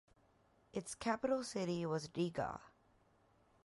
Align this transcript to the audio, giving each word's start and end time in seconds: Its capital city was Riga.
Its 0.73 0.95
capital 0.95 1.43
city 1.43 1.85
was 1.85 2.09
Riga. 2.17 2.59